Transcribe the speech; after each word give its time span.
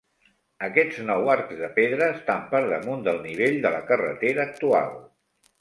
Aquests 0.67 0.97
nou 1.09 1.29
arcs 1.33 1.59
de 1.59 1.69
pedra 1.75 2.09
estan 2.15 2.41
per 2.55 2.63
damunt 2.71 3.07
del 3.09 3.21
nivell 3.29 3.61
de 3.67 3.75
la 3.77 3.85
carretera 3.93 4.49
actual. 4.51 4.99